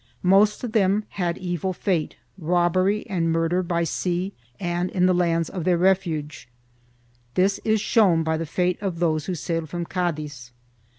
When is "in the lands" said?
4.89-5.47